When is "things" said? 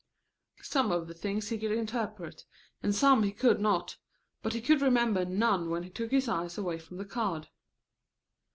1.13-1.49